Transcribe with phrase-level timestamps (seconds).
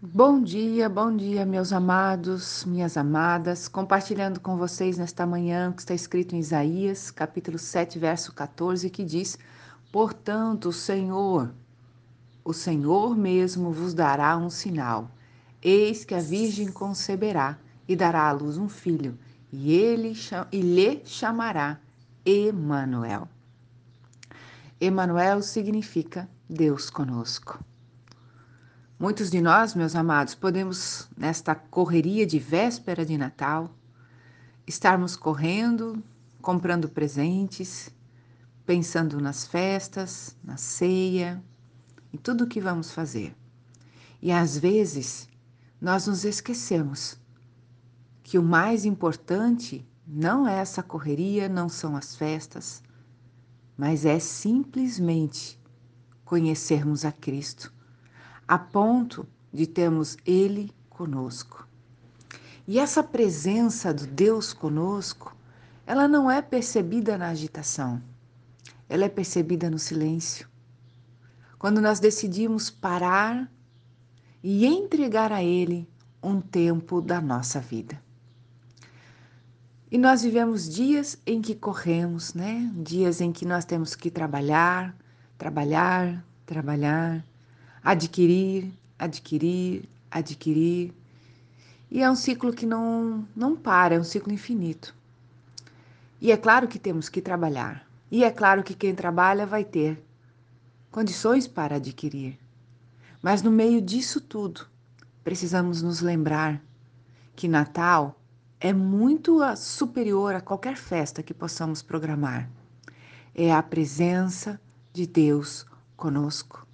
[0.00, 5.80] Bom dia, bom dia, meus amados, minhas amadas, compartilhando com vocês nesta manhã o que
[5.80, 9.36] está escrito em Isaías, capítulo 7, verso 14, que diz:
[9.90, 11.52] Portanto, o Senhor,
[12.44, 15.10] o Senhor mesmo vos dará um sinal.
[15.60, 17.58] Eis que a Virgem conceberá
[17.88, 19.18] e dará à luz um filho,
[19.52, 20.12] e ele
[20.52, 21.76] e lhe chamará
[22.24, 23.28] Emanuel.
[24.80, 27.58] Emanuel significa Deus conosco.
[29.00, 33.70] Muitos de nós, meus amados, podemos, nesta correria de véspera de Natal,
[34.66, 36.02] estarmos correndo,
[36.42, 37.90] comprando presentes,
[38.66, 41.40] pensando nas festas, na ceia,
[42.12, 43.36] em tudo o que vamos fazer.
[44.20, 45.28] E às vezes
[45.80, 47.16] nós nos esquecemos
[48.24, 52.82] que o mais importante não é essa correria, não são as festas,
[53.76, 55.56] mas é simplesmente
[56.24, 57.77] conhecermos a Cristo
[58.48, 61.68] a ponto de termos Ele conosco.
[62.66, 65.36] E essa presença do Deus conosco,
[65.86, 68.02] ela não é percebida na agitação,
[68.88, 70.48] ela é percebida no silêncio.
[71.58, 73.50] Quando nós decidimos parar
[74.42, 75.88] e entregar a Ele
[76.22, 78.00] um tempo da nossa vida.
[79.90, 82.70] E nós vivemos dias em que corremos, né?
[82.76, 84.94] Dias em que nós temos que trabalhar,
[85.38, 87.24] trabalhar, trabalhar,
[87.82, 90.92] adquirir, adquirir, adquirir.
[91.90, 94.94] E é um ciclo que não, não para, é um ciclo infinito.
[96.20, 97.86] E é claro que temos que trabalhar.
[98.10, 100.02] E é claro que quem trabalha vai ter
[100.90, 102.38] condições para adquirir.
[103.22, 104.66] Mas no meio disso tudo,
[105.24, 106.62] precisamos nos lembrar
[107.34, 108.18] que Natal
[108.60, 112.50] é muito superior a qualquer festa que possamos programar.
[113.34, 114.60] É a presença
[114.92, 115.64] de Deus
[115.96, 116.67] conosco.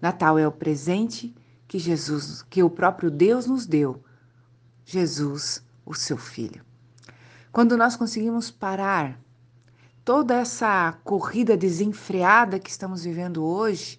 [0.00, 1.34] Natal é o presente
[1.66, 4.02] que Jesus, que o próprio Deus nos deu.
[4.84, 6.64] Jesus, o seu filho.
[7.50, 9.18] Quando nós conseguimos parar
[10.04, 13.98] toda essa corrida desenfreada que estamos vivendo hoje,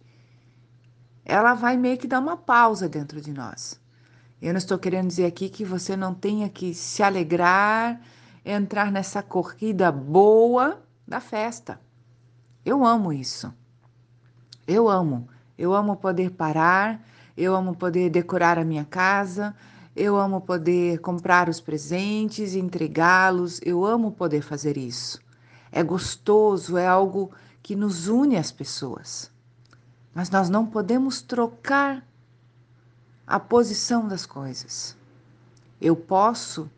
[1.26, 3.80] ela vai meio que dar uma pausa dentro de nós.
[4.42, 8.00] Eu não estou querendo dizer aqui que você não tenha que se alegrar,
[8.46, 11.82] entrar nessa corrida boa da festa.
[12.64, 13.54] Eu amo isso.
[14.66, 15.28] Eu amo.
[15.58, 17.02] Eu amo poder parar,
[17.36, 19.56] eu amo poder decorar a minha casa,
[19.96, 25.20] eu amo poder comprar os presentes entregá-los, eu amo poder fazer isso.
[25.72, 27.32] É gostoso, é algo
[27.64, 29.32] que nos une às pessoas.
[30.14, 32.06] Mas nós não podemos trocar
[33.26, 34.96] a posição das coisas.
[35.82, 36.70] Eu posso,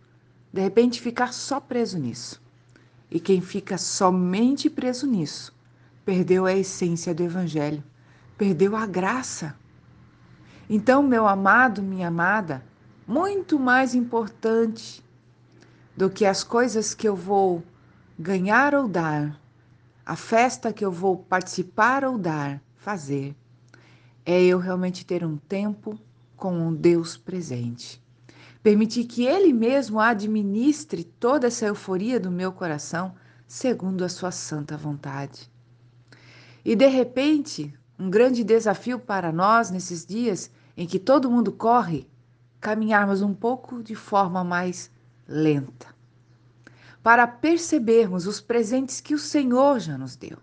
[0.52, 2.42] de repente, ficar só preso nisso.
[3.12, 5.54] E quem fica somente preso nisso
[6.06, 7.84] perdeu a essência do Evangelho
[8.40, 9.54] perdeu a graça.
[10.70, 12.64] Então, meu amado, minha amada,
[13.06, 15.04] muito mais importante
[15.96, 17.62] do que as coisas que eu vou
[18.18, 19.38] ganhar ou dar,
[20.06, 23.36] a festa que eu vou participar ou dar, fazer,
[24.26, 26.00] é eu realmente ter um tempo
[26.38, 28.02] com um Deus presente.
[28.64, 33.14] Permitir que Ele mesmo administre toda essa euforia do meu coração
[33.46, 35.52] segundo a sua santa vontade.
[36.64, 42.08] E de repente, um grande desafio para nós nesses dias em que todo mundo corre,
[42.62, 44.90] caminharmos um pouco de forma mais
[45.28, 45.88] lenta,
[47.04, 50.38] para percebermos os presentes que o Senhor já nos deu.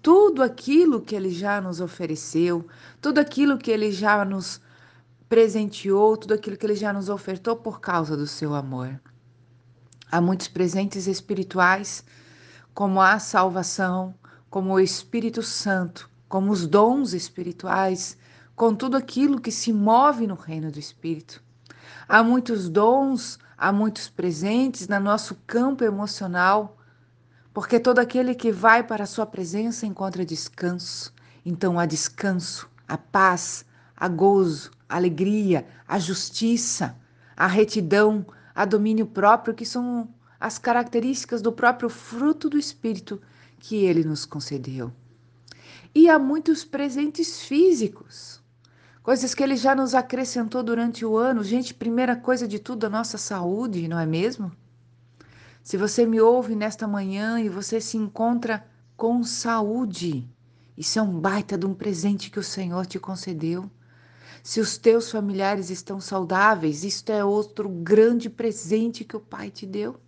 [0.00, 2.66] Tudo aquilo que Ele já nos ofereceu,
[3.00, 4.60] tudo aquilo que Ele já nos
[5.28, 8.98] presenteou, tudo aquilo que Ele já nos ofertou por causa do seu amor.
[10.10, 12.04] Há muitos presentes espirituais,
[12.72, 14.14] como a salvação,
[14.48, 18.16] como o Espírito Santo, como os dons espirituais,
[18.56, 21.42] com tudo aquilo que se move no reino do Espírito.
[22.08, 26.76] Há muitos dons, há muitos presentes no nosso campo emocional,
[27.52, 31.12] porque todo aquele que vai para a sua presença encontra descanso.
[31.44, 33.64] Então há descanso, a paz,
[33.96, 36.96] a gozo, a alegria, a justiça,
[37.36, 43.20] a retidão, a domínio próprio, que são as características do próprio fruto do Espírito
[43.58, 44.92] que ele nos concedeu.
[45.94, 48.42] E há muitos presentes físicos,
[49.00, 51.44] coisas que ele já nos acrescentou durante o ano.
[51.44, 54.50] Gente, primeira coisa de tudo, a nossa saúde, não é mesmo?
[55.62, 60.28] Se você me ouve nesta manhã e você se encontra com saúde,
[60.76, 63.70] isso é um baita de um presente que o Senhor te concedeu.
[64.42, 69.64] Se os teus familiares estão saudáveis, isto é outro grande presente que o Pai te
[69.64, 69.98] deu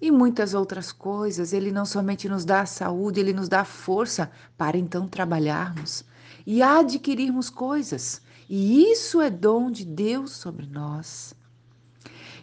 [0.00, 1.52] e muitas outras coisas.
[1.52, 6.04] Ele não somente nos dá a saúde, ele nos dá a força para então trabalharmos
[6.46, 11.34] e adquirirmos coisas E isso é dom de Deus sobre nós.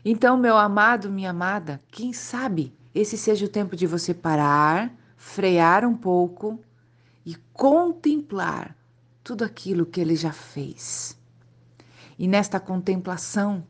[0.05, 5.85] Então, meu amado, minha amada, quem sabe esse seja o tempo de você parar, frear
[5.85, 6.59] um pouco
[7.25, 8.75] e contemplar
[9.23, 11.17] tudo aquilo que ele já fez.
[12.17, 13.67] E nesta contemplação,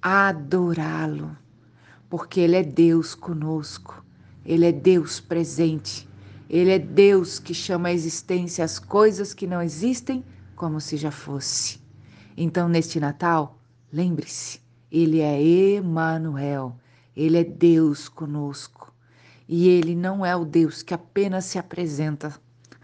[0.00, 1.36] adorá-lo,
[2.12, 4.04] porque ele é Deus conosco,
[4.44, 6.06] ele é Deus presente,
[6.46, 10.22] ele é Deus que chama à existência as coisas que não existem
[10.54, 11.80] como se já fosse.
[12.36, 13.58] Então, neste Natal,
[13.90, 14.60] lembre-se,
[14.90, 16.76] ele é Emanuel,
[17.16, 18.92] ele é Deus conosco.
[19.48, 22.38] E ele não é o Deus que apenas se apresenta,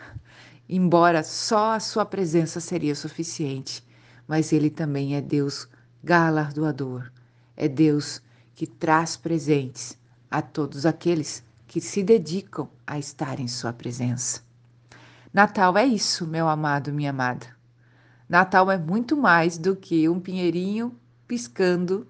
[0.66, 3.86] embora só a sua presença seria suficiente,
[4.26, 5.69] mas ele também é Deus
[6.02, 7.12] galardoador,
[7.54, 8.22] é Deus
[8.58, 9.96] que traz presentes
[10.28, 14.40] a todos aqueles que se dedicam a estar em sua presença.
[15.32, 17.46] Natal é isso, meu amado, minha amada.
[18.28, 20.93] Natal é muito mais do que um pinheirinho
[21.25, 22.05] piscando,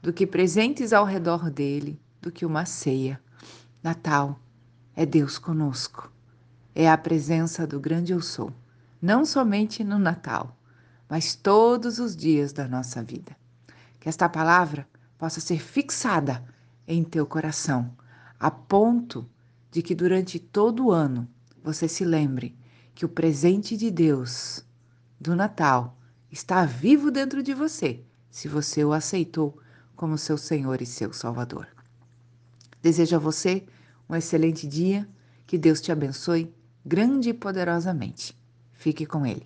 [0.00, 3.20] do que presentes ao redor dele, do que uma ceia.
[3.82, 4.40] Natal
[4.96, 6.10] é Deus conosco.
[6.74, 8.50] É a presença do grande eu sou,
[9.02, 10.56] não somente no Natal,
[11.10, 13.36] mas todos os dias da nossa vida.
[14.00, 14.88] Que esta palavra
[15.20, 16.42] possa ser fixada
[16.88, 17.94] em teu coração
[18.40, 19.28] a ponto
[19.70, 21.28] de que durante todo o ano
[21.62, 22.56] você se lembre
[22.94, 24.64] que o presente de Deus
[25.20, 25.98] do Natal
[26.32, 29.60] está vivo dentro de você, se você o aceitou
[29.94, 31.68] como seu Senhor e seu Salvador.
[32.80, 33.66] Desejo a você
[34.08, 35.06] um excelente dia,
[35.46, 36.50] que Deus te abençoe
[36.82, 38.34] grande e poderosamente.
[38.72, 39.44] Fique com Ele.